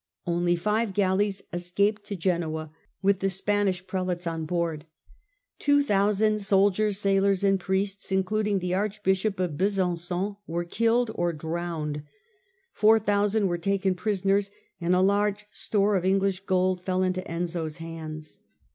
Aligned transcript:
Only 0.25 0.55
five 0.55 0.95
galleys 0.95 1.43
escaped 1.53 2.05
to 2.05 2.15
Genoa, 2.15 2.71
with 3.03 3.19
the 3.19 3.29
Spanish 3.29 3.85
Prelates 3.85 4.25
on 4.25 4.45
board. 4.45 4.85
Two 5.59 5.83
thousand 5.83 6.39
soldiers, 6.41 6.97
sailors 6.97 7.43
and 7.43 7.59
priests, 7.59 8.11
including 8.11 8.57
the 8.57 8.73
Archbishop 8.73 9.39
of 9.39 9.59
Besanon, 9.59 10.37
were 10.47 10.63
killed 10.65 11.11
or 11.13 11.33
drowned; 11.33 12.01
four 12.73 12.97
thousand 12.97 13.45
were 13.45 13.59
taken 13.59 13.93
prisoners, 13.93 14.49
and 14.79 14.95
a 14.95 15.01
large 15.01 15.45
store 15.51 15.95
of 15.95 16.03
English 16.03 16.45
gold 16.47 16.81
fell 16.83 17.03
into 17.03 17.21
Enzio's 17.31 17.77
hands. 17.77 18.39